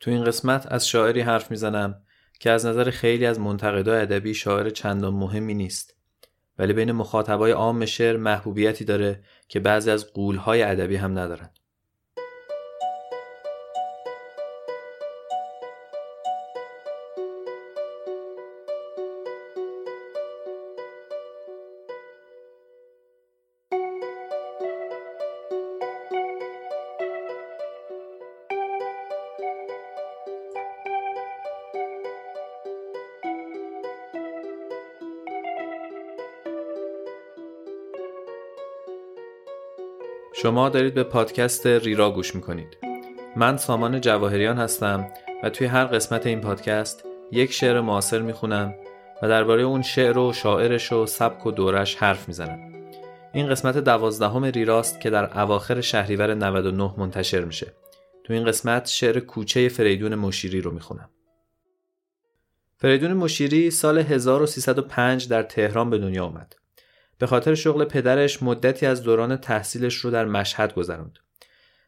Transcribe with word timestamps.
تو 0.00 0.10
این 0.10 0.24
قسمت 0.24 0.66
از 0.72 0.88
شاعری 0.88 1.20
حرف 1.20 1.50
می‌زنم 1.50 2.02
که 2.40 2.50
از 2.50 2.66
نظر 2.66 2.90
خیلی 2.90 3.26
از 3.26 3.40
منتقدای 3.40 4.00
ادبی 4.00 4.34
شاعر 4.34 4.70
چندان 4.70 5.14
مهمی 5.14 5.54
نیست. 5.54 5.96
ولی 6.58 6.72
بین 6.72 6.92
مخاطبای 6.92 7.52
عام 7.52 7.86
شعر 7.86 8.16
محبوبیتی 8.16 8.84
داره 8.84 9.22
که 9.48 9.60
بعضی 9.60 9.90
از 9.90 10.12
قولهای 10.12 10.62
ادبی 10.62 10.96
هم 10.96 11.18
ندارن. 11.18 11.50
شما 40.42 40.68
دارید 40.68 40.94
به 40.94 41.02
پادکست 41.02 41.66
ریرا 41.66 42.10
گوش 42.10 42.34
می‌کنید. 42.34 42.78
من 43.36 43.56
سامان 43.56 44.00
جواهریان 44.00 44.58
هستم 44.58 45.08
و 45.42 45.50
توی 45.50 45.66
هر 45.66 45.84
قسمت 45.84 46.26
این 46.26 46.40
پادکست 46.40 47.04
یک 47.32 47.52
شعر 47.52 47.80
معاصر 47.80 48.22
می‌خونم 48.22 48.74
و 49.22 49.28
درباره 49.28 49.62
اون 49.62 49.82
شعر 49.82 50.18
و 50.18 50.32
شاعرش 50.32 50.92
و 50.92 51.06
سبک 51.06 51.46
و 51.46 51.50
دورش 51.50 51.94
حرف 51.94 52.28
می‌زنم. 52.28 52.72
این 53.32 53.48
قسمت 53.48 53.78
دوازدهم 53.78 54.44
ریراست 54.44 55.00
که 55.00 55.10
در 55.10 55.40
اواخر 55.40 55.80
شهریور 55.80 56.34
99 56.34 56.94
منتشر 56.96 57.44
میشه. 57.44 57.72
تو 58.24 58.32
این 58.32 58.44
قسمت 58.44 58.86
شعر 58.86 59.20
کوچه 59.20 59.68
فریدون 59.68 60.14
مشیری 60.14 60.60
رو 60.60 60.70
می‌خونم. 60.70 61.10
فریدون 62.76 63.12
مشیری 63.12 63.70
سال 63.70 63.98
1305 63.98 65.28
در 65.28 65.42
تهران 65.42 65.90
به 65.90 65.98
دنیا 65.98 66.24
آمد 66.24 66.59
به 67.20 67.26
خاطر 67.26 67.54
شغل 67.54 67.84
پدرش 67.84 68.42
مدتی 68.42 68.86
از 68.86 69.02
دوران 69.02 69.36
تحصیلش 69.36 69.94
رو 69.94 70.10
در 70.10 70.24
مشهد 70.24 70.74
گذروند. 70.74 71.18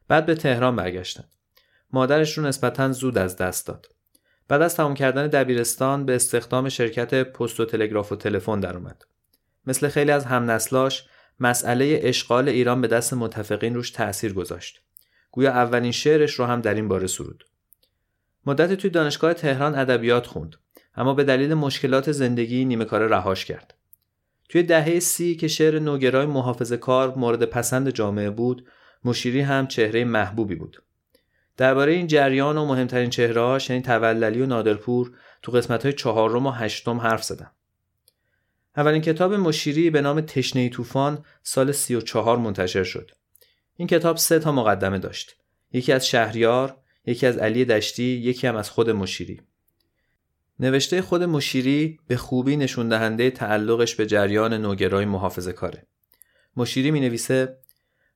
بعد 0.08 0.26
به 0.26 0.34
تهران 0.34 0.76
برگشتن. 0.76 1.24
مادرش 1.92 2.38
رو 2.38 2.44
نسبتا 2.44 2.92
زود 2.92 3.18
از 3.18 3.36
دست 3.36 3.66
داد. 3.66 3.86
بعد 4.48 4.62
از 4.62 4.76
تمام 4.76 4.94
کردن 4.94 5.26
دبیرستان 5.26 6.06
به 6.06 6.14
استخدام 6.14 6.68
شرکت 6.68 7.14
پست 7.14 7.60
و 7.60 7.64
تلگراف 7.64 8.12
و 8.12 8.16
تلفن 8.16 8.60
در 8.60 8.76
اومد. 8.76 9.04
مثل 9.66 9.88
خیلی 9.88 10.10
از 10.10 10.24
همنسلاش 10.24 11.04
مسئله 11.40 12.00
اشغال 12.02 12.48
ایران 12.48 12.80
به 12.80 12.88
دست 12.88 13.14
متفقین 13.14 13.74
روش 13.74 13.90
تأثیر 13.90 14.32
گذاشت. 14.32 14.82
گویا 15.30 15.50
اولین 15.50 15.92
شعرش 15.92 16.34
رو 16.34 16.44
هم 16.44 16.60
در 16.60 16.74
این 16.74 16.88
باره 16.88 17.06
سرود. 17.06 17.44
مدتی 18.46 18.76
توی 18.76 18.90
دانشگاه 18.90 19.34
تهران 19.34 19.74
ادبیات 19.74 20.26
خوند 20.26 20.56
اما 20.94 21.14
به 21.14 21.24
دلیل 21.24 21.54
مشکلات 21.54 22.12
زندگی 22.12 22.64
نیمه 22.64 22.84
کار 22.84 23.06
رهاش 23.06 23.44
کرد. 23.44 23.74
توی 24.52 24.62
دهه 24.62 25.00
سی 25.00 25.34
که 25.34 25.48
شعر 25.48 25.78
نوگرای 25.78 26.26
محافظه 26.26 26.76
کار 26.76 27.14
مورد 27.14 27.44
پسند 27.44 27.90
جامعه 27.90 28.30
بود 28.30 28.66
مشیری 29.04 29.40
هم 29.40 29.66
چهره 29.66 30.04
محبوبی 30.04 30.54
بود. 30.54 30.82
درباره 31.56 31.92
این 31.92 32.06
جریان 32.06 32.58
و 32.58 32.64
مهمترین 32.64 33.10
چهرهاش 33.10 33.70
یعنی 33.70 33.82
توللی 33.82 34.42
و 34.42 34.46
نادرپور 34.46 35.12
تو 35.42 35.52
قسمت 35.52 35.82
های 35.82 35.92
چهارم 35.92 36.46
و 36.46 36.50
هشتم 36.50 37.00
حرف 37.00 37.24
زدم. 37.24 37.50
اولین 38.76 39.02
کتاب 39.02 39.34
مشیری 39.34 39.90
به 39.90 40.00
نام 40.00 40.20
تشنه 40.20 40.68
طوفان 40.68 41.24
سال 41.42 41.72
سی 41.72 41.94
و 41.94 42.00
چهار 42.00 42.38
منتشر 42.38 42.84
شد. 42.84 43.10
این 43.76 43.88
کتاب 43.88 44.16
سه 44.16 44.38
تا 44.38 44.52
مقدمه 44.52 44.98
داشت. 44.98 45.36
یکی 45.72 45.92
از 45.92 46.06
شهریار 46.06 46.76
یکی 47.06 47.26
از 47.26 47.38
علی 47.38 47.64
دشتی 47.64 48.04
یکی 48.04 48.46
هم 48.46 48.56
از 48.56 48.70
خود 48.70 48.90
مشیری. 48.90 49.40
نوشته 50.60 51.02
خود 51.02 51.22
مشیری 51.22 51.98
به 52.08 52.16
خوبی 52.16 52.56
نشون 52.56 52.88
دهنده 52.88 53.30
تعلقش 53.30 53.94
به 53.94 54.06
جریان 54.06 54.54
نوگرای 54.54 55.04
محافظه 55.04 55.52
کاره. 55.52 55.86
مشیری 56.56 56.90
می 56.90 57.00
نویسه 57.00 57.58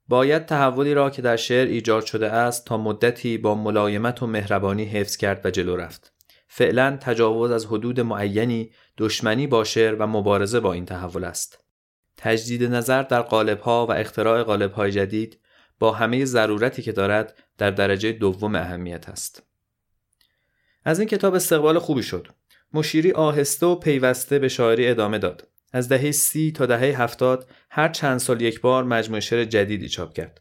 باید 0.08 0.46
تحولی 0.46 0.94
را 0.94 1.10
که 1.10 1.22
در 1.22 1.36
شعر 1.36 1.66
ایجاد 1.66 2.04
شده 2.04 2.32
است 2.32 2.66
تا 2.66 2.76
مدتی 2.76 3.38
با 3.38 3.54
ملایمت 3.54 4.22
و 4.22 4.26
مهربانی 4.26 4.84
حفظ 4.84 5.16
کرد 5.16 5.46
و 5.46 5.50
جلو 5.50 5.76
رفت. 5.76 6.12
فعلا 6.48 6.98
تجاوز 7.00 7.50
از 7.50 7.66
حدود 7.66 8.00
معینی 8.00 8.70
دشمنی 8.98 9.46
با 9.46 9.64
شعر 9.64 9.94
و 9.94 10.06
مبارزه 10.06 10.60
با 10.60 10.72
این 10.72 10.84
تحول 10.84 11.24
است. 11.24 11.64
تجدید 12.16 12.64
نظر 12.64 13.02
در 13.02 13.22
قالبها 13.22 13.86
و 13.86 13.92
اختراع 13.92 14.42
قالبهای 14.42 14.92
جدید 14.92 15.40
با 15.78 15.92
همه 15.92 16.24
ضرورتی 16.24 16.82
که 16.82 16.92
دارد 16.92 17.38
در 17.58 17.70
درجه 17.70 18.12
دوم 18.12 18.54
اهمیت 18.54 19.08
است. 19.08 19.45
از 20.86 20.98
این 20.98 21.08
کتاب 21.08 21.34
استقبال 21.34 21.78
خوبی 21.78 22.02
شد. 22.02 22.28
مشیری 22.72 23.12
آهسته 23.12 23.66
و 23.66 23.74
پیوسته 23.74 24.38
به 24.38 24.48
شاعری 24.48 24.88
ادامه 24.88 25.18
داد. 25.18 25.48
از 25.72 25.88
دهه 25.88 26.10
سی 26.10 26.52
تا 26.52 26.66
دهه 26.66 27.02
هفتاد 27.02 27.50
هر 27.70 27.88
چند 27.88 28.18
سال 28.18 28.40
یک 28.40 28.60
بار 28.60 28.84
مجموعه 28.84 29.20
شعر 29.20 29.44
جدیدی 29.44 29.88
چاپ 29.88 30.12
کرد. 30.12 30.40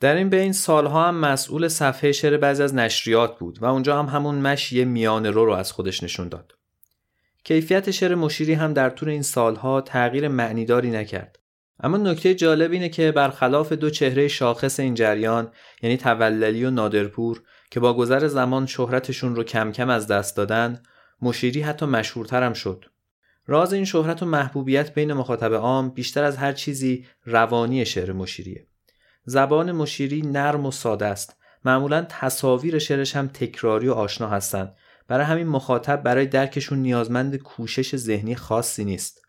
در 0.00 0.16
این 0.16 0.30
بین 0.30 0.52
سالها 0.52 1.08
هم 1.08 1.16
مسئول 1.16 1.68
صفحه 1.68 2.12
شعر 2.12 2.36
بعضی 2.36 2.62
از 2.62 2.74
نشریات 2.74 3.38
بود 3.38 3.62
و 3.62 3.64
اونجا 3.64 3.98
هم 3.98 4.06
همون 4.06 4.34
مشی 4.34 4.84
میان 4.84 5.26
رو 5.26 5.44
رو 5.44 5.52
از 5.52 5.72
خودش 5.72 6.02
نشون 6.02 6.28
داد. 6.28 6.52
کیفیت 7.44 7.90
شعر 7.90 8.14
مشیری 8.14 8.52
هم 8.52 8.72
در 8.72 8.90
طول 8.90 9.08
این 9.08 9.22
سالها 9.22 9.80
تغییر 9.80 10.28
معنیداری 10.28 10.90
نکرد. 10.90 11.38
اما 11.80 11.96
نکته 11.96 12.34
جالب 12.34 12.72
اینه 12.72 12.88
که 12.88 13.12
برخلاف 13.12 13.72
دو 13.72 13.90
چهره 13.90 14.28
شاخص 14.28 14.80
این 14.80 14.94
جریان 14.94 15.52
یعنی 15.82 15.96
توللی 15.96 16.64
و 16.64 16.70
نادرپور 16.70 17.42
که 17.74 17.80
با 17.80 17.94
گذر 17.94 18.26
زمان 18.26 18.66
شهرتشون 18.66 19.36
رو 19.36 19.44
کم 19.44 19.72
کم 19.72 19.88
از 19.88 20.06
دست 20.06 20.36
دادن 20.36 20.82
مشیری 21.22 21.62
حتی 21.62 21.86
مشهورتر 21.86 22.42
هم 22.42 22.52
شد. 22.52 22.84
راز 23.46 23.72
این 23.72 23.84
شهرت 23.84 24.22
و 24.22 24.26
محبوبیت 24.26 24.94
بین 24.94 25.12
مخاطب 25.12 25.54
عام 25.54 25.90
بیشتر 25.90 26.24
از 26.24 26.36
هر 26.36 26.52
چیزی 26.52 27.06
روانی 27.24 27.84
شعر 27.84 28.12
مشیریه. 28.12 28.66
زبان 29.24 29.72
مشیری 29.72 30.22
نرم 30.22 30.66
و 30.66 30.70
ساده 30.70 31.06
است. 31.06 31.36
معمولا 31.64 32.06
تصاویر 32.08 32.78
شعرش 32.78 33.16
هم 33.16 33.28
تکراری 33.28 33.88
و 33.88 33.92
آشنا 33.92 34.28
هستند 34.28 34.76
برای 35.08 35.26
همین 35.26 35.46
مخاطب 35.46 36.02
برای 36.02 36.26
درکشون 36.26 36.78
نیازمند 36.78 37.36
کوشش 37.36 37.96
ذهنی 37.96 38.34
خاصی 38.34 38.84
نیست. 38.84 39.24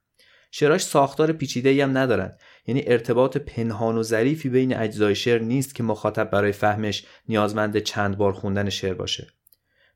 شعراش 0.52 0.84
ساختار 0.84 1.32
پیچیده 1.32 1.84
هم 1.84 1.98
ندارن. 1.98 2.38
یعنی 2.68 2.84
ارتباط 2.88 3.38
پنهان 3.38 3.98
و 3.98 4.04
ظریفی 4.04 4.50
بین 4.50 4.78
اجزای 4.78 5.16
شعر 5.16 5.42
نیست 5.42 5.76
که 5.76 5.84
مخاطب 5.84 6.30
برای 6.30 6.52
فهمش 6.52 7.06
نیازمند 7.30 7.78
چند 7.78 8.18
بار 8.18 8.34
خوندن 8.34 8.70
شعر 8.70 8.94
باشه. 8.94 9.28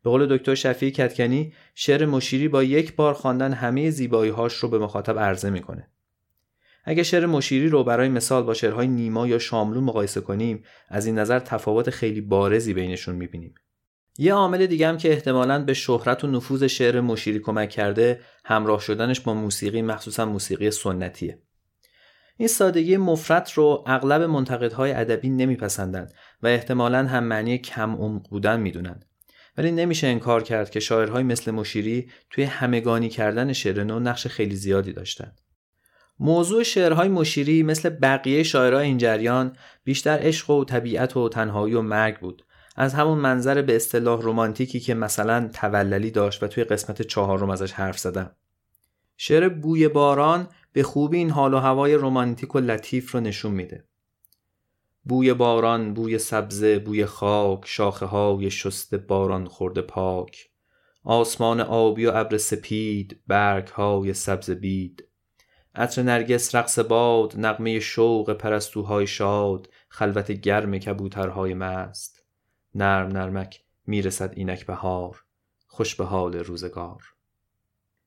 به 0.04 0.10
قول 0.10 0.38
دکتر 0.38 0.56
شفیع 0.56 0.90
کتکنی 0.90 1.54
شعر 1.76 2.06
مشیری 2.06 2.48
با 2.48 2.64
یک 2.64 2.96
بار 2.96 3.14
خواندن 3.14 3.54
همه 3.54 3.90
زیبایی 3.90 4.32
هاش 4.32 4.54
رو 4.54 4.70
به 4.70 4.80
مخاطب 4.80 5.20
عرضه 5.20 5.50
می‌کنه. 5.50 5.88
اگه 6.84 7.04
شعر 7.04 7.26
مشیری 7.26 7.70
رو 7.70 7.84
برای 7.84 8.10
مثال 8.10 8.44
با 8.44 8.54
شعرهای 8.54 8.88
نیما 8.88 9.28
یا 9.28 9.40
شاملو 9.40 9.82
مقایسه 9.82 10.22
کنیم 10.22 10.64
از 10.90 11.06
این 11.06 11.20
نظر 11.20 11.40
تفاوت 11.40 11.90
خیلی 11.90 12.22
بارزی 12.22 12.74
بینشون 12.74 13.16
می‌بینیم. 13.16 13.56
یه 14.18 14.34
عامل 14.34 14.66
دیگه 14.66 14.88
هم 14.88 14.98
که 14.98 15.12
احتمالاً 15.12 15.64
به 15.64 15.74
شهرت 15.74 16.24
و 16.24 16.28
نفوذ 16.28 16.64
شعر 16.64 17.02
مشیری 17.02 17.40
کمک 17.40 17.70
کرده 17.70 18.20
همراه 18.46 18.80
شدنش 18.80 19.20
با 19.20 19.34
موسیقی 19.34 19.82
مخصوصا 19.82 20.26
موسیقی 20.26 20.72
سنتیه. 20.72 21.40
این 22.40 22.48
سادگی 22.48 22.98
مفرط 22.98 23.52
رو 23.52 23.84
اغلب 23.88 24.22
منتقدهای 24.22 24.92
ادبی 24.92 25.30
نمیپسندند 25.30 26.14
و 26.44 26.48
احتمالاً 26.48 27.08
هم 27.08 27.24
معنی 27.24 27.58
کم 27.58 27.96
عمق 27.96 28.30
بودن 28.30 28.60
می‌دونن 28.60 29.00
ولی 29.58 29.72
نمیشه 29.72 30.08
انکار 30.08 30.44
کرد 30.44 30.70
که 30.70 30.80
شاعرهای 30.80 31.24
مثل 31.24 31.52
مشیری 31.52 32.10
توی 32.30 32.44
همگانی 32.44 33.10
کردن 33.10 33.54
شعر 33.54 33.84
نو 33.84 34.00
نقش 34.00 34.28
خیلی 34.28 34.56
زیادی 34.56 34.94
داشتند. 34.94 35.42
موضوع 36.20 36.64
شعرهای 36.64 37.10
مشیری 37.10 37.64
مثل 37.64 37.90
بقیه 37.90 38.44
شاعرهای 38.44 38.86
این 38.86 38.98
جریان 38.98 39.56
بیشتر 39.84 40.20
عشق 40.22 40.50
و 40.50 40.66
طبیعت 40.66 41.18
و 41.18 41.30
تنهایی 41.30 41.74
و 41.74 41.82
مرگ 41.82 42.20
بود. 42.20 42.46
از 42.76 42.94
همون 42.94 43.18
منظر 43.18 43.62
به 43.62 43.76
اصطلاح 43.76 44.22
رومانتیکی 44.22 44.80
که 44.80 44.94
مثلا 44.94 45.50
توللی 45.54 46.12
داشت 46.12 46.44
و 46.44 46.48
توی 46.48 46.64
قسمت 46.64 47.02
چهارم 47.02 47.50
ازش 47.50 47.72
حرف 47.72 48.00
زدم. 48.00 48.32
شعر 49.18 49.50
بوی 49.50 49.88
باران 49.88 50.48
به 50.74 50.84
خوبی 50.84 51.18
این 51.18 51.30
حال 51.30 51.54
و 51.54 51.58
هوای 51.58 51.96
رومانتیک 51.96 52.56
و 52.56 52.60
لطیف 52.60 53.12
رو 53.12 53.20
نشون 53.20 53.52
میده. 53.52 53.86
بوی 55.04 55.34
باران 55.34 55.94
بوی 55.94 56.18
سبزه 56.18 56.80
بوی 56.80 57.06
خاک 57.06 57.62
شاخه 57.66 58.06
های 58.06 58.52
شست 58.52 58.96
باران 58.96 59.46
خورده 59.46 59.82
پاک. 59.82 60.50
آسمان 61.04 61.62
آبی 61.62 62.06
و 62.06 62.12
ابر 62.16 62.38
سپید 62.38 63.22
برگ 63.28 63.68
های 63.68 64.14
سبز 64.14 64.52
بید. 64.52 65.08
عطر 65.76 66.04
نرگس 66.04 66.56
رقص 66.56 66.80
باد 66.80 67.34
نغمه 67.38 67.80
شوق 67.80 68.34
پرستوهای 68.34 69.08
شاد 69.08 69.70
خلوت 69.90 70.32
گرم 70.32 70.78
کبوترهای 70.78 71.54
مست. 71.54 72.24
نرم 72.76 73.08
نرمک 73.08 73.64
می‌رسد 73.88 74.34
اینک 74.36 74.66
بهار. 74.66 75.24
خوش 75.68 75.96
به 75.96 76.06
حال 76.06 76.36
روزگار. 76.36 77.04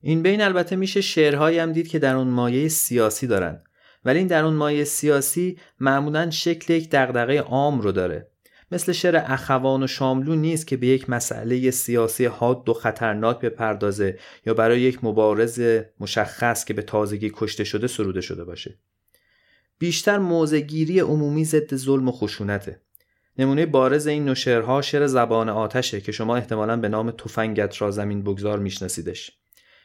این 0.03 0.23
بین 0.23 0.41
البته 0.41 0.77
میشه 0.77 1.01
شعرهایی 1.01 1.59
هم 1.59 1.73
دید 1.73 1.89
که 1.89 1.99
در 1.99 2.17
اون 2.17 2.29
مایه 2.29 2.69
سیاسی 2.69 3.27
دارن. 3.27 3.63
ولی 4.05 4.19
این 4.19 4.27
در 4.27 4.45
اون 4.45 4.55
مایه 4.55 4.85
سیاسی 4.85 5.59
معمولا 5.81 6.31
شکل 6.31 6.75
یک 6.75 6.91
دغدغه 6.91 7.41
عام 7.41 7.81
رو 7.81 7.93
داره. 7.93 8.29
مثل 8.73 8.93
شعر 8.93 9.23
اخوان 9.27 9.83
و 9.83 9.87
شاملو 9.87 10.35
نیست 10.35 10.67
که 10.67 10.77
به 10.77 10.87
یک 10.87 11.11
مسئله 11.11 11.71
سیاسی 11.71 12.25
حاد 12.25 12.69
و 12.69 12.75
خطرناک 12.75 13.41
بپردازه 13.41 14.19
یا 14.47 14.55
برای 14.55 14.81
یک 14.81 15.05
مبارز 15.05 15.81
مشخص 16.01 16.65
که 16.65 16.75
به 16.75 16.83
تازگی 16.83 17.33
کشته 17.35 17.65
شده 17.65 17.87
سروده 17.87 18.21
شده 18.21 18.45
باشه. 18.45 18.79
بیشتر 19.79 20.19
موزگیری 20.19 21.01
عمومی 21.01 21.45
ضد 21.45 21.77
ظلم 21.77 22.09
و 22.09 22.13
خشونته. 22.13 22.81
نمونه 23.39 23.67
بارز 23.67 24.07
این 24.07 24.25
نوع 24.25 24.35
شعرها 24.35 24.83
شعر 24.83 25.07
زبان 25.07 25.49
آتشه 25.49 26.01
که 26.01 26.13
شما 26.13 26.37
احتمالا 26.37 26.77
به 26.77 26.89
نام 26.89 27.11
تفنگت 27.11 27.83
را 27.83 27.91
زمین 27.91 28.23
بگذار 28.23 28.59
میشناسیدش. 28.59 29.42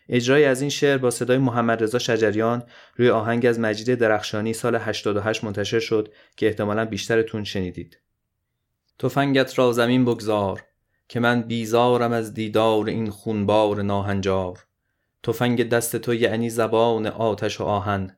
اجرای 0.10 0.46
از 0.46 0.62
این 0.62 0.70
شعر 0.70 0.98
با 0.98 1.12
صدای 1.12 1.38
محمد 1.38 1.84
رضا 1.84 2.00
شجریان 2.00 2.64
روی 2.96 3.10
آهنگ 3.10 3.46
از 3.46 3.60
مجید 3.60 3.96
درخشانی 3.96 4.54
سال 4.54 4.76
88 4.76 5.44
منتشر 5.44 5.80
شد 5.80 6.14
که 6.38 6.48
احتمالا 6.48 6.86
بیشترتون 6.86 7.44
شنیدید. 7.44 8.00
تفنگت 9.00 9.60
را 9.60 9.72
زمین 9.72 10.06
بگذار 10.06 10.64
که 11.08 11.20
من 11.20 11.42
بیزارم 11.42 12.12
از 12.12 12.34
دیدار 12.34 12.88
این 12.88 13.10
خونبار 13.10 13.82
ناهنجار. 13.82 14.66
تفنگ 15.24 15.70
دست 15.70 15.96
تو 15.96 16.14
یعنی 16.14 16.50
زبان 16.50 17.08
آتش 17.08 17.62
و 17.62 17.64
آهن. 17.64 18.18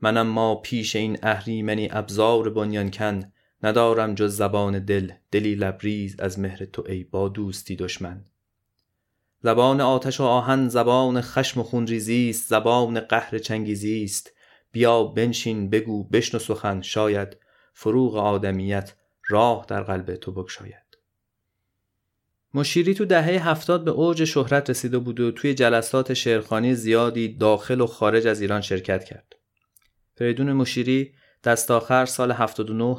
منم 0.00 0.26
ما 0.26 0.54
پیش 0.54 0.96
این 0.96 1.18
اهریمنی 1.22 1.88
ابزار 1.92 2.50
بنیانکن. 2.50 3.32
ندارم 3.62 4.14
جز 4.14 4.36
زبان 4.36 4.84
دل 4.84 5.12
دلی 5.30 5.54
لبریز 5.54 6.20
از 6.20 6.38
مهر 6.38 6.64
تو 6.64 6.84
ای 6.88 7.04
با 7.04 7.28
دوستی 7.28 7.76
دشمن. 7.76 8.24
زبان 9.42 9.80
آتش 9.80 10.20
و 10.20 10.24
آهن 10.24 10.68
زبان 10.68 11.20
خشم 11.20 11.60
و 11.60 11.62
خونریزی 11.62 12.30
است 12.30 12.48
زبان 12.48 13.00
قهر 13.00 13.38
چنگیزی 13.38 14.04
است 14.04 14.32
بیا 14.72 15.04
بنشین 15.04 15.70
بگو 15.70 16.04
بشنو 16.04 16.40
سخن 16.40 16.82
شاید 16.82 17.36
فروغ 17.74 18.16
آدمیت 18.16 18.94
راه 19.28 19.64
در 19.68 19.82
قلب 19.82 20.16
تو 20.16 20.32
بگشاید 20.32 20.90
مشیری 22.54 22.94
تو 22.94 23.04
دهه 23.04 23.48
هفتاد 23.48 23.84
به 23.84 23.90
اوج 23.90 24.24
شهرت 24.24 24.70
رسیده 24.70 24.98
بود 24.98 25.20
و 25.20 25.30
توی 25.30 25.54
جلسات 25.54 26.14
شعرخانی 26.14 26.74
زیادی 26.74 27.28
داخل 27.28 27.80
و 27.80 27.86
خارج 27.86 28.26
از 28.26 28.40
ایران 28.40 28.60
شرکت 28.60 29.04
کرد. 29.04 29.36
فریدون 30.14 30.52
مشیری 30.52 31.14
دست 31.44 31.70
آخر 31.70 32.06
سال 32.06 32.32
79 32.32 32.96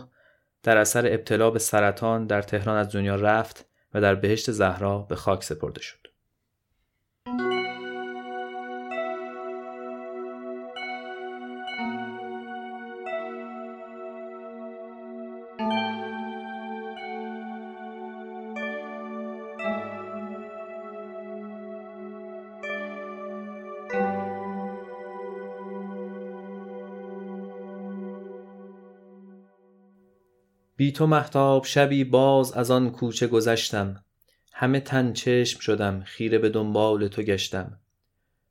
در 0.63 0.77
اثر 0.77 1.05
ابتلا 1.05 1.49
به 1.51 1.59
سرطان 1.59 2.27
در 2.27 2.41
تهران 2.41 2.77
از 2.77 2.91
دنیا 2.91 3.15
رفت 3.15 3.65
و 3.93 4.01
در 4.01 4.15
بهشت 4.15 4.51
زهرا 4.51 4.99
به 4.99 5.15
خاک 5.15 5.43
سپرده 5.43 5.81
شد. 5.81 6.07
بی 30.75 30.91
تو 30.91 31.07
محتاب 31.07 31.65
شبی 31.65 32.03
باز 32.03 32.53
از 32.53 32.71
آن 32.71 32.89
کوچه 32.89 33.27
گذشتم. 33.27 34.03
همه 34.61 34.79
تن 34.79 35.13
چشم 35.13 35.59
شدم 35.59 36.03
خیره 36.05 36.37
به 36.37 36.49
دنبال 36.49 37.07
تو 37.07 37.21
گشتم. 37.21 37.79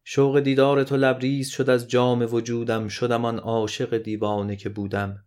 شوق 0.05 0.41
دیدار 0.41 0.85
تو 0.85 0.97
لبریز 0.97 1.51
شد 1.51 1.71
از 1.71 1.89
جام 1.89 2.35
وجودم 2.35 2.89
شدم 2.89 3.25
آن 3.25 3.39
عاشق 3.39 3.99
دیوانه 3.99 4.57
که 4.57 4.69
بودم. 4.69 5.25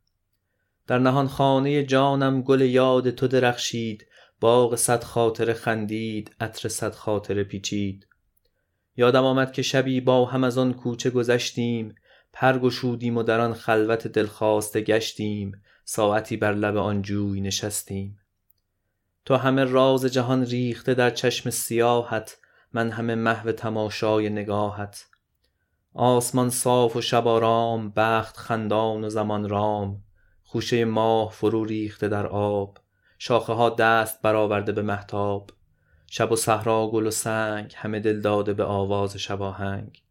در 0.88 1.00
نهان 1.00 1.28
خانه 1.28 1.84
جانم 1.84 2.42
گل 2.42 2.62
یاد 2.62 3.10
تو 3.10 3.28
درخشید 3.28 4.08
باغ 4.40 4.76
صد 4.76 5.04
خاطر 5.04 5.54
خندید 5.54 6.36
عطر 6.40 6.70
صد 6.70 6.96
خاطر 6.96 7.44
پیچید. 7.44 8.08
یادم 8.98 9.24
آمد 9.24 9.52
که 9.52 9.62
شبی 9.62 10.02
با 10.02 10.26
هم 10.26 10.44
از 10.44 10.58
آن 10.58 10.74
کوچه 10.74 11.10
گذشتیم 11.10 11.96
پر 12.34 12.60
گشودیم 12.60 13.18
و 13.18 13.24
در 13.24 13.40
آن 13.40 13.54
خلوت 13.54 14.08
دلخواسته 14.08 14.82
گشتیم 14.82 15.52
ساعتی 15.86 16.38
بر 16.38 16.54
لب 16.54 16.78
آن 16.78 17.02
جوی 17.02 17.42
نشستیم. 17.42 18.20
تو 19.26 19.36
همه 19.36 19.64
راز 19.64 20.06
جهان 20.06 20.46
ریخته 20.46 20.94
در 20.94 21.10
چشم 21.10 21.50
سیاحت 21.50 22.38
من 22.74 22.92
همه 22.92 23.16
محو 23.16 23.52
تماشای 23.52 24.30
نگاهت. 24.30 25.06
آسمان 25.94 26.50
صاف 26.50 26.96
و 26.96 27.02
شب 27.02 27.28
آرام 27.28 27.90
بخت 27.96 28.38
خندان 28.38 29.04
و 29.04 29.10
زمان 29.10 29.50
رام. 29.50 30.04
خوشه 30.44 30.86
ماه 30.86 31.32
فرو 31.32 31.66
ریخته 31.66 32.08
در 32.08 32.28
آب 32.28 32.78
شاخه 33.18 33.54
ها 33.54 33.70
دست 33.70 34.22
برآورده 34.22 34.72
به 34.72 34.82
محتاب 34.82 35.52
شب 36.08 36.32
و 36.32 36.36
صحرا 36.36 36.88
گل 36.88 37.08
و 37.08 37.12
سنگ 37.12 37.74
همه 37.76 38.00
دل 38.00 38.22
داده 38.22 38.54
به 38.54 38.64
آواز 38.64 39.18
شباهنگ 39.18 40.04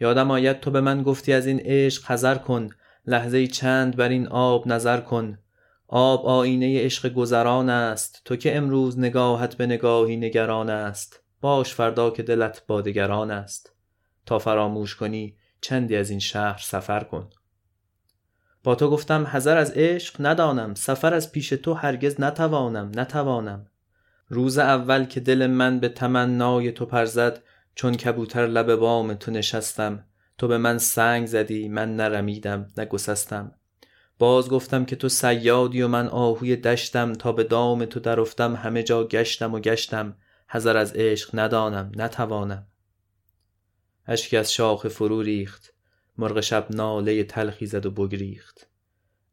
یادم 0.00 0.30
آید 0.30 0.60
تو 0.60 0.70
به 0.70 0.80
من 0.80 1.02
گفتی 1.02 1.32
از 1.32 1.46
این 1.46 1.60
عشق 1.64 2.10
حذر 2.10 2.34
کن 2.34 2.68
لحظه 3.06 3.46
چند 3.46 3.96
بر 3.96 4.08
این 4.08 4.28
آب 4.28 4.68
نظر 4.68 5.00
کن. 5.00 5.38
آب 5.88 6.26
آینه 6.26 6.84
عشق 6.84 7.12
گذران 7.12 7.70
است. 7.70 8.22
تو 8.24 8.36
که 8.36 8.56
امروز 8.56 8.98
نگاهت 8.98 9.54
به 9.54 9.66
نگاهی 9.66 10.16
نگران 10.16 10.70
است. 10.70 11.22
باش 11.40 11.74
فردا 11.74 12.10
که 12.10 12.22
دلت 12.22 12.66
بادگران 12.66 13.30
است. 13.30 13.72
تا 14.26 14.38
فراموش 14.38 14.96
کنی 14.96 15.36
چندی 15.60 15.96
از 15.96 16.10
این 16.10 16.18
شهر 16.18 16.58
سفر 16.58 17.04
کن. 17.04 17.30
با 18.64 18.74
تو 18.74 18.90
گفتم 18.90 19.26
حذر 19.26 19.56
از 19.56 19.70
عشق 19.70 20.16
ندانم. 20.20 20.74
سفر 20.74 21.14
از 21.14 21.32
پیش 21.32 21.48
تو 21.48 21.74
هرگز 21.74 22.20
نتوانم 22.20 22.92
نتوانم. 22.94 23.66
روز 24.28 24.58
اول 24.58 25.04
که 25.04 25.20
دل 25.20 25.46
من 25.46 25.80
به 25.80 25.88
تمنای 25.88 26.72
تو 26.72 26.86
پرزد 26.86 27.42
چون 27.74 27.94
کبوتر 27.94 28.46
لب 28.46 28.74
بام 28.74 29.14
تو 29.14 29.30
نشستم. 29.30 30.04
تو 30.38 30.48
به 30.48 30.58
من 30.58 30.78
سنگ 30.78 31.26
زدی 31.26 31.68
من 31.68 31.96
نرمیدم 31.96 32.68
نگسستم. 32.76 33.52
باز 34.18 34.48
گفتم 34.48 34.84
که 34.84 34.96
تو 34.96 35.08
سیادی 35.08 35.82
و 35.82 35.88
من 35.88 36.08
آهوی 36.08 36.56
دشتم 36.56 37.12
تا 37.12 37.32
به 37.32 37.44
دام 37.44 37.84
تو 37.84 38.00
درافتم 38.00 38.54
همه 38.54 38.82
جا 38.82 39.04
گشتم 39.04 39.54
و 39.54 39.60
گشتم. 39.60 40.16
حذر 40.48 40.76
از 40.76 40.92
عشق 40.92 41.30
ندانم 41.34 41.92
نتوانم. 41.96 42.66
اشکی 44.06 44.36
از 44.36 44.52
شاخ 44.52 44.88
فرو 44.88 45.22
ریخت. 45.22 45.74
مرغ 46.18 46.40
شب 46.40 46.66
ناله 46.70 47.24
تلخی 47.24 47.66
زد 47.66 47.86
و 47.86 47.90
بگریخت. 47.90 48.68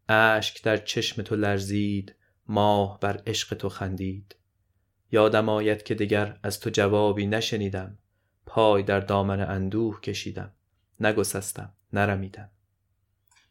اشک 0.09 0.63
در 0.63 0.77
چشم 0.77 1.21
تو 1.21 1.36
لرزید 1.36 2.15
ماه 2.47 3.00
بر 3.00 3.21
عشق 3.27 3.57
تو 3.57 3.69
خندید. 3.69 4.36
یادم 5.12 5.50
آید 5.50 5.83
که 5.83 5.95
دگر 5.95 6.39
از 6.44 6.59
تو 6.59 6.69
جوابی 6.69 7.27
نشنیدم. 7.27 7.98
پای 8.46 8.84
در 8.84 9.00
دامن 9.00 9.39
اندوه 9.39 10.01
کشیدم. 10.01 10.51
نگسستم 11.00 11.74
نرمیدم. 11.93 12.50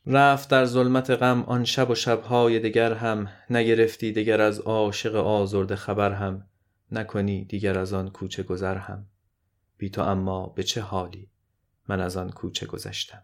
رفت 0.06 0.50
در 0.50 0.64
ظلمت 0.64 1.11
غم 1.11 1.42
آن 1.42 1.64
شب 1.64 1.90
و 1.90 1.94
شبهای 1.94 2.59
دگر 2.59 2.92
هم 2.92 3.28
نگرفتی 3.50 4.12
دیگر 4.12 4.40
از 4.40 4.61
عاشق 4.61 5.14
آزرده 5.14 5.76
خبر 5.76 6.12
هم 6.12 6.47
نکنی 6.92 7.44
دیگر 7.44 7.78
از 7.78 7.92
آن 7.92 8.11
کوچه 8.11 8.42
گذر 8.42 8.76
هم. 8.76 9.06
بی 9.78 9.90
تو 9.90 10.02
اما 10.02 10.47
به 10.47 10.62
چه 10.62 10.80
حالی 10.80 11.28
من 11.88 12.00
از 12.00 12.16
آن 12.16 12.30
کوچه 12.30 12.66
گذشتم؟ 12.66 13.23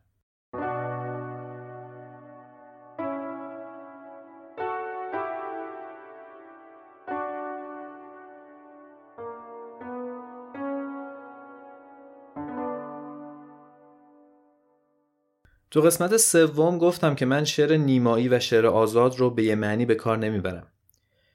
تو 15.71 15.81
قسمت 15.81 16.17
سوم 16.17 16.79
گفتم 16.79 17.15
که 17.15 17.27
من 17.27 17.45
شعر 17.45 17.77
نیمایی 17.77 18.29
و 18.29 18.41
شعر 18.41 18.67
آزاد 18.67 19.19
رو 19.19 19.31
به 19.31 19.45
یه 19.45 19.55
معنی 19.55 19.87
به 19.87 19.95
کار 19.95 20.19
نمی‌برم. 20.19 20.73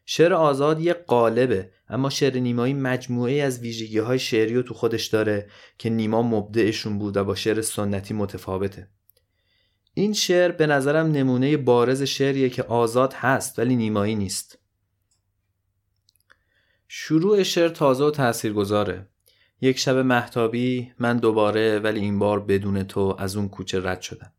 شعر 0.06 0.34
آزاد 0.34 0.80
یه 0.80 0.94
قالبه 0.94 1.72
اما 1.90 2.10
شعر 2.10 2.40
نیمایی 2.40 2.74
مجموعه 2.74 3.34
از 3.34 3.60
ویژگی 3.60 4.00
های 4.00 4.20
شعری 4.20 4.56
رو 4.56 4.62
تو 4.62 4.74
خودش 4.74 5.06
داره 5.06 5.50
که 5.78 5.90
نیما 5.90 6.22
مبدعشون 6.22 7.00
بود 7.00 7.18
و 7.18 7.24
با 7.24 7.36
شعر 7.36 7.62
سنتی 7.62 8.14
متفاوته. 8.14 8.88
این 9.94 10.14
شعر 10.14 10.52
به 10.52 10.68
نظرم 10.68 11.12
نمونه 11.12 11.58
بارز 11.58 12.04
شعریه 12.04 12.50
که 12.50 12.64
آزاد 12.64 13.14
هست 13.14 13.60
ولی 13.60 13.76
نیمایی 13.76 14.16
نیست. 14.16 14.60
شروع 16.88 17.44
شعر 17.44 17.70
تازه 17.70 18.04
و 18.04 18.12
تاثیرگذاره. 18.12 19.08
یک 19.64 19.80
شب 19.80 19.98
محتابی 19.98 20.92
من 21.00 21.18
دوباره 21.18 21.80
ولی 21.80 22.00
این 22.00 22.20
بار 22.20 22.40
بدون 22.40 22.84
تو 22.84 23.16
از 23.20 23.36
اون 23.36 23.50
کوچه 23.50 23.82
رد 23.84 24.02
شدم. 24.02 24.32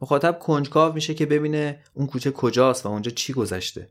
مخاطب 0.00 0.38
کنجکاو 0.38 0.94
میشه 0.94 1.14
که 1.14 1.26
ببینه 1.26 1.78
اون 1.94 2.06
کوچه 2.06 2.30
کجاست 2.30 2.86
و 2.86 2.88
اونجا 2.88 3.10
چی 3.10 3.32
گذشته. 3.32 3.88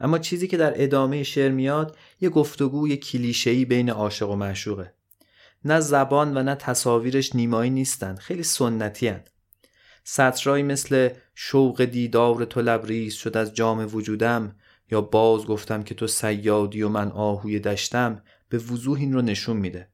اما 0.00 0.18
چیزی 0.18 0.48
که 0.48 0.56
در 0.56 0.82
ادامه 0.82 1.22
شعر 1.22 1.50
میاد 1.50 1.96
یه 2.20 2.28
گفتگوی 2.28 2.96
کلیشه‌ای 2.96 3.64
بین 3.64 3.90
عاشق 3.90 4.30
و 4.30 4.36
معشوقه. 4.36 4.92
نه 5.64 5.80
زبان 5.80 6.36
و 6.36 6.42
نه 6.42 6.54
تصاویرش 6.54 7.34
نیمایی 7.34 7.70
نیستن 7.70 8.14
خیلی 8.14 8.42
سنتی 8.42 9.08
هن. 9.08 9.24
سطرهایی 10.04 10.62
مثل 10.62 11.08
شوق 11.34 11.84
دیدار 11.84 12.44
تو 12.44 12.60
لبریز 12.60 13.14
شد 13.14 13.36
از 13.36 13.54
جام 13.54 13.88
وجودم 13.92 14.56
یا 14.90 15.00
باز 15.00 15.46
گفتم 15.46 15.82
که 15.82 15.94
تو 15.94 16.06
سیادی 16.06 16.82
و 16.82 16.88
من 16.88 17.12
آهوی 17.12 17.60
دشتم 17.60 18.22
به 18.48 18.58
وضوح 18.58 18.98
این 18.98 19.12
رو 19.12 19.22
نشون 19.22 19.56
میده. 19.56 19.88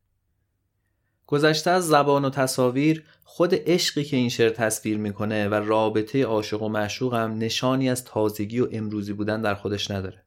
گذشته 1.27 1.71
از 1.71 1.89
زبان 1.89 2.25
و 2.25 2.31
تصاویر 2.31 3.05
خود 3.25 3.55
عشقی 3.55 4.05
که 4.05 4.17
این 4.17 4.29
شعر 4.29 4.51
تصویر 4.51 4.99
می‌کنه 4.99 5.49
و 5.49 5.55
رابطه 5.55 6.25
عاشق 6.25 6.63
و 6.63 6.69
معشوق 6.69 7.15
هم 7.15 7.39
نشانی 7.39 7.91
از 7.91 8.05
تازگی 8.05 8.61
و 8.61 8.69
امروزی 8.73 9.13
بودن 9.13 9.43
در 9.43 9.55
خودش 9.55 9.91
نداره. 9.91 10.25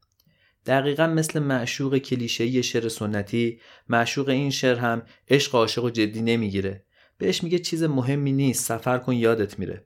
دقیقا 0.66 1.06
مثل 1.06 1.38
معشوق 1.38 1.98
کلیشه‌ای 1.98 2.62
شعر 2.62 2.88
سنتی 2.88 3.60
معشوق 3.88 4.28
این 4.28 4.50
شعر 4.50 4.76
هم 4.76 5.02
عشق 5.28 5.54
عاشق 5.54 5.84
و 5.84 5.90
جدی 5.90 6.22
نمی‌گیره. 6.22 6.84
بهش 7.18 7.42
میگه 7.42 7.58
چیز 7.58 7.82
مهمی 7.82 8.32
نیست 8.32 8.64
سفر 8.64 8.98
کن 8.98 9.12
یادت 9.12 9.58
میره. 9.58 9.84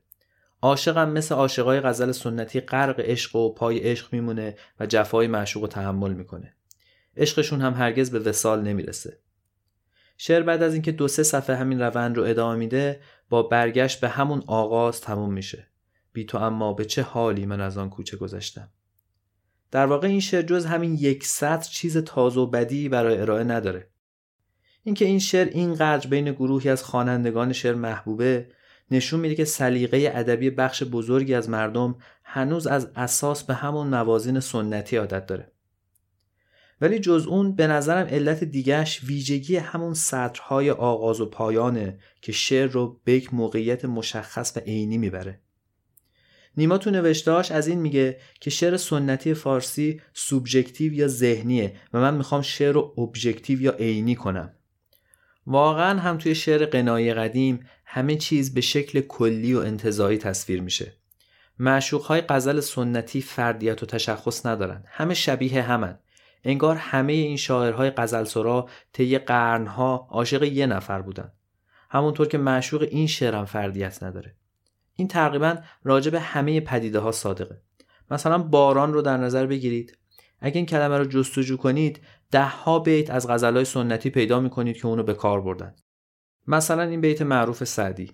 عاشقم 0.63 1.11
مثل 1.11 1.35
عاشقای 1.35 1.81
غزل 1.81 2.13
سنتی 2.13 2.61
غرق 2.61 3.01
عشق 3.01 3.37
و 3.37 3.55
پای 3.55 3.79
عشق 3.79 4.13
میمونه 4.13 4.57
و 4.81 4.87
جفای 4.87 5.27
معشوق 5.27 5.63
رو 5.63 5.69
تحمل 5.69 6.15
می‌کنه. 6.15 6.57
عشقشون 7.17 7.61
هم 7.61 7.75
هرگز 7.75 8.11
به 8.11 8.19
وسال 8.19 8.63
نمی‌رسه. 8.63 9.19
شعر 10.17 10.43
بعد 10.43 10.63
از 10.63 10.73
اینکه 10.73 10.93
دو 10.93 11.09
سه 11.09 11.23
صفحه 11.23 11.57
همین 11.57 11.81
روند 11.81 12.17
رو 12.17 12.23
ادامه 12.23 12.57
میده 12.57 13.01
با 13.29 13.43
برگشت 13.43 14.01
به 14.01 14.09
همون 14.09 14.43
آغاز 14.47 15.01
تموم 15.01 15.33
میشه. 15.33 15.67
بی 16.13 16.25
تو 16.25 16.39
اما 16.39 16.73
به 16.73 16.85
چه 16.85 17.03
حالی 17.03 17.47
من 17.47 17.61
از 17.61 17.79
آن 17.79 17.91
کوچه 17.91 18.17
گذشتم؟ 18.17 18.69
در 19.71 19.87
واقع 19.87 20.09
این 20.09 20.21
شعر 20.21 20.43
جز 20.43 20.67
همین 20.67 20.95
یک 20.95 21.25
سطر 21.25 21.69
چیز 21.71 21.97
تازه 21.99 22.41
و 22.41 22.47
بدی 22.47 22.89
برای 22.89 23.19
ارائه 23.19 23.45
نداره. 23.45 23.91
اینکه 24.83 25.05
این 25.05 25.19
شعر 25.19 25.49
اینقدر 25.49 26.09
بین 26.09 26.33
گروهی 26.33 26.71
از 26.71 26.85
خوانندگان 26.85 27.53
شعر 27.53 27.75
محبوبه 27.75 28.49
نشون 28.91 29.21
میده 29.21 29.35
که 29.35 29.45
سلیقه 29.45 30.13
ادبی 30.15 30.51
بخش 30.51 30.83
بزرگی 30.83 31.35
از 31.35 31.49
مردم 31.49 31.97
هنوز 32.25 32.67
از 32.67 32.91
اساس 32.97 33.45
به 33.45 33.55
همون 33.55 33.87
موازین 33.87 34.41
سنتی 34.41 34.97
عادت 34.97 35.27
داره. 35.27 35.53
ولی 36.81 36.99
جز 36.99 37.27
اون 37.27 37.55
به 37.55 37.67
نظرم 37.67 38.07
علت 38.07 38.45
دیگهش 38.45 39.05
ویژگی 39.05 39.57
همون 39.57 39.95
سطرهای 39.95 40.71
آغاز 40.71 41.21
و 41.21 41.27
پایانه 41.27 41.99
که 42.23 42.33
شعر 42.33 42.71
رو 42.71 43.01
به 43.05 43.13
یک 43.13 43.35
موقعیت 43.35 43.85
مشخص 43.85 44.57
و 44.57 44.61
عینی 44.61 44.99
می‌بره. 44.99 45.41
نیما 46.57 46.79
تو 46.79 46.91
نوشتهاش 46.91 47.51
از 47.51 47.69
این 47.69 47.79
میگه 47.79 48.19
که 48.41 48.51
شعر 48.51 48.77
سنتی 48.77 49.35
فارسی 49.35 50.01
سوبژکتیو 50.15 50.93
یا 50.93 51.09
ذهنیه 51.09 51.75
و 51.93 52.01
من 52.01 52.15
می‌خوام 52.15 52.43
شعر 52.43 52.73
رو 52.73 52.95
ابژکتیو 52.99 53.63
یا 53.63 53.73
عینی 53.73 54.15
کنم. 54.15 54.55
واقعا 55.47 56.01
هم 56.01 56.19
توی 56.19 56.35
شعر 56.35 56.67
قنایی 56.67 57.15
قدیم 57.15 57.61
همه 57.85 58.17
چیز 58.17 58.55
به 58.55 58.61
شکل 58.61 59.01
کلی 59.01 59.55
و 59.55 59.59
انتظایی 59.59 60.19
تصویر 60.19 60.63
میشه. 60.63 60.93
معشوق 61.59 62.03
های 62.03 62.21
غزل 62.29 62.61
سنتی 62.61 63.21
فردیت 63.21 63.83
و 63.83 63.87
تشخص 63.87 64.47
ندارن. 64.47 64.85
همه 64.87 65.15
شبیه 65.15 65.63
همن. 65.63 65.99
انگار 66.45 66.77
همه 66.77 67.13
این 67.13 67.37
شاعرهای 67.37 67.91
غزل 67.91 68.25
سرا 68.25 68.69
طی 68.93 69.19
قرنها 69.19 70.09
عاشق 70.11 70.43
یه 70.43 70.67
نفر 70.67 71.03
بودن. 71.03 71.33
همونطور 71.91 72.29
که 72.29 72.39
معشوق 72.39 72.83
این 72.91 73.07
شعرم 73.07 73.45
فردیت 73.45 74.03
نداره. 74.03 74.37
این 74.97 75.09
تقریبا 75.09 75.57
راجع 75.85 76.11
به 76.11 76.21
همه 76.21 76.61
پدیده 76.61 76.99
ها 76.99 77.13
صادقه. 77.13 77.63
مثلا 78.11 78.39
باران 78.39 78.93
رو 78.93 79.03
در 79.03 79.17
نظر 79.17 79.47
بگیرید. 79.47 79.99
اگه 80.41 80.57
این 80.57 80.67
کلمه 80.67 80.99
رو 80.99 81.05
جستجو 81.05 81.57
کنید 81.57 82.01
ده 82.31 82.45
ها 82.45 82.79
بیت 82.79 83.11
از 83.11 83.29
غزلهای 83.29 83.65
سنتی 83.65 84.11
پیدا 84.11 84.41
می‌کنید 84.41 84.77
که 84.77 84.87
اونو 84.87 85.03
به 85.03 85.15
کار 85.15 85.41
بردن. 85.41 85.75
مثلا 86.47 86.83
این 86.83 87.01
بیت 87.01 87.23
معروف 87.23 87.65
سعدی. 87.65 88.13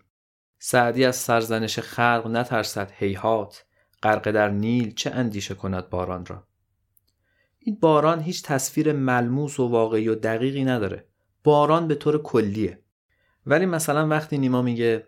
سعدی 0.59 1.04
از 1.04 1.16
سرزنش 1.16 1.78
خلق 1.78 2.26
نترسد 2.26 2.92
هیهات. 2.95 3.64
غرق 4.02 4.30
در 4.30 4.50
نیل 4.50 4.95
چه 4.95 5.11
اندیشه 5.11 5.54
کند 5.54 5.90
باران 5.90 6.26
را؟ 6.26 6.47
این 7.66 7.78
باران 7.80 8.20
هیچ 8.20 8.42
تصویر 8.42 8.92
ملموس 8.92 9.61
و 9.61 9.68
واقعی 9.68 10.08
و 10.08 10.14
دقیقی 10.14 10.64
نداره. 10.64 11.06
باران 11.44 11.88
به 11.88 11.94
طور 11.94 12.23
کلیه. 12.23 12.78
ولی 13.46 13.66
مثلا 13.66 14.08
وقتی 14.08 14.38
نیما 14.38 14.62
میگه 14.62 15.06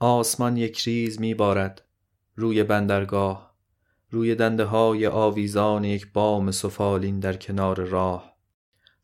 آسمان 0.00 0.56
یک 0.56 0.78
ریز 0.78 1.20
میبارد. 1.20 1.82
روی 2.36 2.64
بندرگاه 2.64 3.54
روی 4.10 4.34
دنده 4.34 4.64
های 4.64 5.06
آویزان 5.06 5.84
یک 5.84 6.12
بام 6.12 6.50
سفالین 6.50 7.20
در 7.20 7.36
کنار 7.36 7.84
راه. 7.84 8.36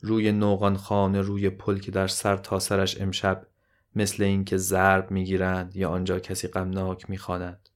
روی 0.01 0.33
نوغان 0.33 0.77
خانه 0.77 1.21
روی 1.21 1.51
پل 1.51 1.79
که 1.79 1.91
در 1.91 2.07
سر 2.07 2.37
تا 2.37 2.59
سرش 2.59 3.01
امشب 3.01 3.47
مثل 3.95 4.23
اینکه 4.23 4.57
ضرب 4.57 5.11
می‌گیرند 5.11 5.77
یا 5.77 5.91
آنجا 5.91 6.19
کسی 6.19 6.49
غمناک 6.49 7.11
می‌خواند. 7.11 7.68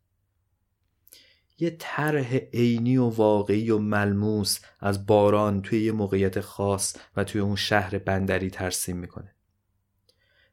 یه 1.58 1.76
طرح 1.78 2.36
عینی 2.36 2.96
و 2.96 3.04
واقعی 3.04 3.70
و 3.70 3.78
ملموس 3.78 4.58
از 4.80 5.06
باران 5.06 5.62
توی 5.62 5.84
یه 5.84 5.92
موقعیت 5.92 6.40
خاص 6.40 6.96
و 7.16 7.24
توی 7.24 7.40
اون 7.40 7.56
شهر 7.56 7.98
بندری 7.98 8.50
ترسیم 8.50 8.96
می‌کنه. 8.96 9.34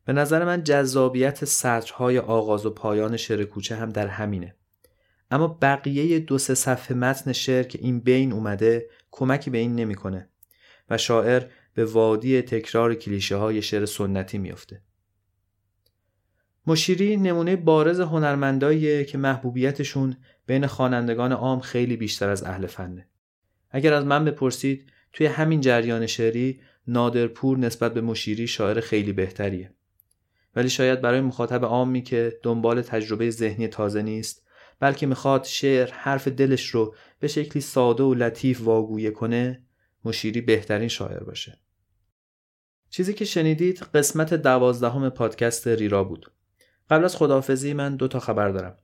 به 0.06 0.14
نظر 0.14 0.46
من 0.46 0.64
جذابیت 0.64 1.46
سطرهای 1.46 2.20
آغاز 2.20 2.66
و 2.66 2.70
پایان 2.70 3.18
شعر 3.18 3.44
کوچه 3.44 3.76
هم 3.76 3.90
در 3.90 4.08
همینه. 4.08 4.56
اما 5.32 5.48
بقیه 5.62 6.20
دو 6.20 6.38
سه 6.38 6.56
صفحه 6.56 6.98
متن 6.98 7.32
شعر 7.32 7.64
که 7.64 7.80
این 7.82 8.00
بین 8.00 8.34
اومده 8.34 8.90
کمکی 9.12 9.50
به 9.50 9.58
این 9.58 9.76
نمی‌کنه 9.76 10.30
و 10.90 10.98
شاعر 10.98 11.44
به 11.74 11.86
وادی 11.86 12.42
تکرار 12.42 12.96
کلیشه 12.96 13.36
های 13.36 13.62
شعر 13.62 13.86
سنتی 13.86 14.38
میافته. 14.38 14.82
مشیری 16.68 17.18
نمونه 17.18 17.56
بارز 17.56 18.00
هنرمنداییه 18.00 19.04
که 19.06 19.18
محبوبیتشون 19.18 20.18
بین 20.50 20.68
خوانندگان 20.68 21.32
عام 21.32 21.60
خیلی 21.60 21.98
بیشتر 21.98 22.30
از 22.30 22.44
اهل 22.44 22.68
فنه. 22.68 23.08
اگر 23.72 23.94
از 23.94 24.06
من 24.06 24.26
بپرسید 24.26 24.92
توی 25.14 25.28
همین 25.28 25.62
جریان 25.62 26.08
شعری 26.08 26.62
نادرپور 26.88 27.58
نسبت 27.58 27.94
به 27.94 28.02
مشیری 28.02 28.48
شاعر 28.48 28.80
خیلی 28.80 29.14
بهتریه. 29.14 29.74
ولی 30.56 30.70
شاید 30.70 31.02
برای 31.02 31.22
مخاطب 31.22 31.66
عامی 31.66 32.02
که 32.02 32.40
دنبال 32.44 32.82
تجربه 32.82 33.30
ذهنی 33.30 33.68
تازه 33.68 34.02
نیست 34.02 34.48
بلکه 34.80 35.06
می‌خواد 35.06 35.44
شعر 35.44 35.90
حرف 35.92 36.28
دلش 36.28 36.66
رو 36.68 36.96
به 37.20 37.28
شکلی 37.28 37.62
ساده 37.62 38.04
و 38.04 38.14
لطیف 38.14 38.62
واگویه 38.62 39.12
کنه 39.12 39.64
مشیری 40.06 40.42
بهترین 40.42 40.88
شاعر 40.88 41.24
باشه. 41.24 41.58
چیزی 42.90 43.14
که 43.14 43.26
شنیدید 43.26 43.80
قسمت 43.80 44.34
دوازدهم 44.34 45.10
پادکست 45.10 45.68
ریرا 45.68 46.04
بود. 46.04 46.32
قبل 46.90 47.06
از 47.06 47.16
خداحافظی 47.16 47.74
من 47.74 47.96
دو 47.96 48.08
تا 48.08 48.20
خبر 48.20 48.50
دارم. 48.50 48.78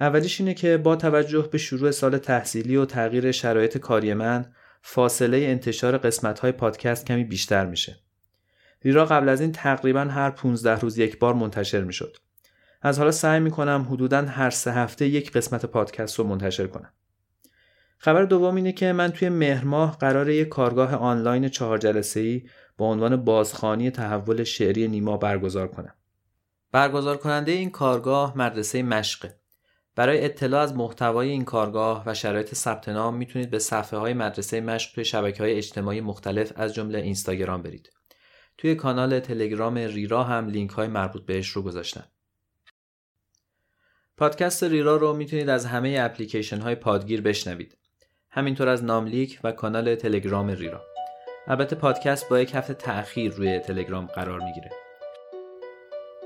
اولیش 0.00 0.40
اینه 0.40 0.54
که 0.54 0.76
با 0.76 0.96
توجه 0.96 1.48
به 1.52 1.58
شروع 1.58 1.90
سال 1.90 2.18
تحصیلی 2.18 2.76
و 2.76 2.84
تغییر 2.84 3.32
شرایط 3.32 3.78
کاری 3.78 4.14
من 4.14 4.52
فاصله 4.82 5.36
انتشار 5.36 5.98
قسمت 5.98 6.38
های 6.38 6.52
پادکست 6.52 7.06
کمی 7.06 7.24
بیشتر 7.24 7.66
میشه. 7.66 8.00
ریرا 8.82 9.04
قبل 9.04 9.28
از 9.28 9.40
این 9.40 9.52
تقریبا 9.52 10.00
هر 10.00 10.30
15 10.30 10.80
روز 10.80 10.98
یک 10.98 11.18
بار 11.18 11.34
منتشر 11.34 11.84
می‌شد. 11.84 12.16
از 12.82 12.98
حالا 12.98 13.10
سعی 13.10 13.40
می‌کنم 13.40 13.86
حدودا 13.90 14.22
هر 14.22 14.50
سه 14.50 14.72
هفته 14.72 15.06
یک 15.06 15.32
قسمت 15.32 15.66
پادکست 15.66 16.18
رو 16.18 16.24
منتشر 16.24 16.66
کنم. 16.66 16.92
خبر 17.98 18.22
دوم 18.22 18.54
اینه 18.54 18.72
که 18.72 18.92
من 18.92 19.10
توی 19.10 19.28
مهر 19.28 19.64
ماه 19.64 19.98
قرار 19.98 20.30
یک 20.30 20.48
کارگاه 20.48 20.94
آنلاین 20.94 21.48
چهار 21.48 21.78
جلسه 21.78 22.20
ای 22.20 22.42
با 22.76 22.86
عنوان 22.86 23.16
بازخانی 23.16 23.90
تحول 23.90 24.44
شعری 24.44 24.88
نیما 24.88 25.16
برگزار 25.16 25.68
کنم. 25.68 25.94
برگزار 26.72 27.16
کننده 27.16 27.52
این 27.52 27.70
کارگاه 27.70 28.38
مدرسه 28.38 28.82
مشقه. 28.82 29.37
برای 29.98 30.24
اطلاع 30.24 30.62
از 30.62 30.76
محتوای 30.76 31.28
این 31.28 31.44
کارگاه 31.44 32.02
و 32.06 32.14
شرایط 32.14 32.54
ثبت 32.54 32.88
نام 32.88 33.16
می‌تونید 33.16 33.50
به 33.50 33.58
صفحه 33.58 33.98
های 33.98 34.14
مدرسه 34.14 34.60
مشق 34.60 34.94
توی 34.94 35.04
شبکه 35.04 35.42
های 35.42 35.54
اجتماعی 35.54 36.00
مختلف 36.00 36.52
از 36.56 36.74
جمله 36.74 36.98
اینستاگرام 36.98 37.62
برید. 37.62 37.90
توی 38.58 38.74
کانال 38.74 39.20
تلگرام 39.20 39.74
ریرا 39.74 40.24
هم 40.24 40.48
لینک 40.48 40.70
های 40.70 40.88
مربوط 40.88 41.26
بهش 41.26 41.48
رو 41.48 41.62
گذاشتم. 41.62 42.04
پادکست 44.16 44.64
ریرا 44.64 44.96
رو 44.96 45.12
می‌تونید 45.12 45.48
از 45.48 45.66
همه 45.66 45.96
اپلیکیشن 46.00 46.60
های 46.60 46.74
پادگیر 46.74 47.20
بشنوید. 47.20 47.78
همینطور 48.30 48.68
از 48.68 48.84
ناملیک 48.84 49.40
و 49.44 49.52
کانال 49.52 49.94
تلگرام 49.94 50.48
ریرا. 50.50 50.82
البته 51.46 51.76
پادکست 51.76 52.28
با 52.28 52.40
یک 52.40 52.54
هفته 52.54 52.74
تأخیر 52.74 53.32
روی 53.32 53.58
تلگرام 53.58 54.06
قرار 54.06 54.40
می‌گیره. 54.40 54.70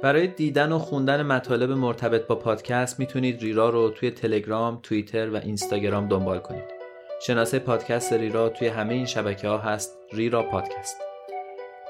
برای 0.03 0.27
دیدن 0.27 0.73
و 0.73 0.79
خوندن 0.79 1.23
مطالب 1.23 1.71
مرتبط 1.71 2.27
با 2.27 2.35
پادکست 2.35 3.01
می‌تونید 3.01 3.41
ریرا 3.41 3.71
رو 3.71 3.91
توی 3.91 4.11
تلگرام، 4.11 4.81
توییتر 4.83 5.31
و 5.31 5.37
اینستاگرام 5.37 6.09
دنبال 6.09 6.39
کنید. 6.39 6.65
شناسه 7.27 7.59
پادکست 7.59 8.13
ریرا 8.13 8.49
توی 8.49 8.69
همه 8.69 8.95
این 8.95 9.07
شبکه 9.07 9.49
ها 9.49 9.59
هست 9.59 9.99
ریرا 10.13 10.43
پادکست. 10.43 10.97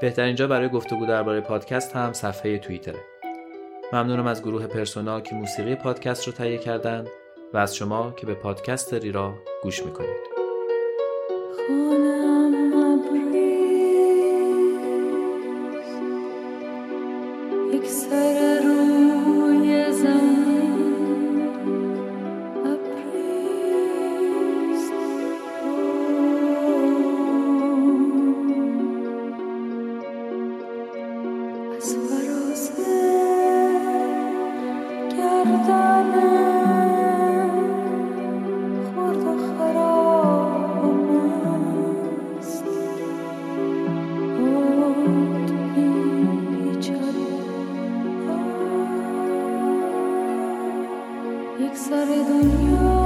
بهترین 0.00 0.35
جا 0.35 0.47
برای 0.47 0.69
گفتگو 0.69 1.07
درباره 1.07 1.40
پادکست 1.40 1.97
هم 1.97 2.12
صفحه 2.12 2.59
توییتره. 2.59 3.00
ممنونم 3.92 4.26
از 4.26 4.42
گروه 4.42 4.66
پرسونا 4.66 5.21
که 5.21 5.35
موسیقی 5.35 5.75
پادکست 5.75 6.26
رو 6.26 6.33
تهیه 6.33 6.59
کردن 6.59 7.07
و 7.54 7.59
از 7.59 7.76
شما 7.76 8.12
که 8.16 8.26
به 8.26 8.35
پادکست 8.35 8.95
ریرا 8.95 9.35
گوش 9.62 9.83
می‌کنید. 9.83 10.33
یک 51.62 51.76
سر 51.76 52.04
دنیا 52.28 53.01